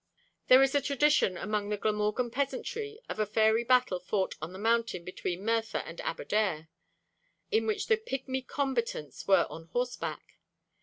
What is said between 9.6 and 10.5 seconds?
horseback.